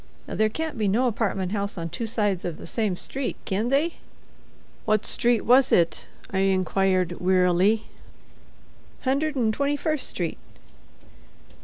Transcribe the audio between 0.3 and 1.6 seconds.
there can't be no apartment